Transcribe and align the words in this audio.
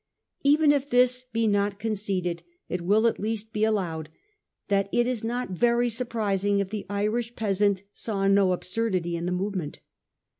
Even 0.41 0.71
if 0.71 0.89
this 0.89 1.25
be 1.31 1.45
not 1.45 1.77
conceded, 1.77 2.41
it 2.67 2.81
will 2.81 3.05
at 3.05 3.19
least 3.19 3.53
be 3.53 3.63
allowed 3.63 4.09
that 4.67 4.89
it 4.91 5.05
is 5.05 5.23
not 5.23 5.51
very 5.51 5.91
surprising 5.91 6.57
if 6.57 6.71
the 6.71 6.87
Irish 6.89 7.35
peasant 7.35 7.83
saw 7.93 8.27
no 8.27 8.51
absurdity 8.51 9.15
in 9.15 9.27
the 9.27 9.31
movement. 9.31 9.79